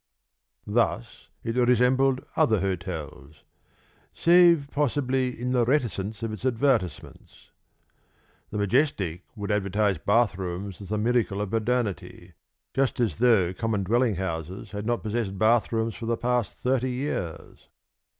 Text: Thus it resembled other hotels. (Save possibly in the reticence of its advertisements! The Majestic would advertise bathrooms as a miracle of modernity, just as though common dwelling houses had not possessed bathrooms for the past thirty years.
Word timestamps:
Thus 0.65 1.27
it 1.43 1.55
resembled 1.55 2.25
other 2.35 2.59
hotels. 2.59 3.43
(Save 4.15 4.67
possibly 4.71 5.39
in 5.39 5.51
the 5.51 5.63
reticence 5.63 6.23
of 6.23 6.33
its 6.33 6.43
advertisements! 6.43 7.51
The 8.49 8.57
Majestic 8.57 9.21
would 9.35 9.51
advertise 9.51 9.99
bathrooms 9.99 10.81
as 10.81 10.89
a 10.89 10.97
miracle 10.97 11.39
of 11.39 11.51
modernity, 11.51 12.33
just 12.73 12.99
as 12.99 13.19
though 13.19 13.53
common 13.53 13.83
dwelling 13.83 14.15
houses 14.15 14.71
had 14.71 14.87
not 14.87 15.03
possessed 15.03 15.37
bathrooms 15.37 15.93
for 15.93 16.07
the 16.07 16.17
past 16.17 16.57
thirty 16.57 16.89
years. 16.89 17.69